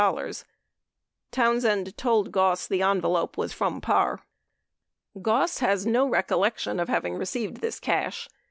[0.03, 0.43] 22
[1.31, 4.21] Townsend told Goss the envelope was from Parr.
[5.21, 8.27] Goss has no recollection of receiving this cash.